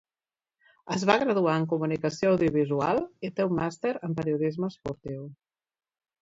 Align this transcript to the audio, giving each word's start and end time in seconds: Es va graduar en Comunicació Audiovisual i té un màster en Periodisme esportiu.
Es 0.93 1.03
va 1.09 1.17
graduar 1.23 1.57
en 1.61 1.67
Comunicació 1.73 2.31
Audiovisual 2.37 3.03
i 3.29 3.31
té 3.41 3.47
un 3.51 3.55
màster 3.61 3.93
en 4.09 4.17
Periodisme 4.21 4.71
esportiu. 4.75 5.29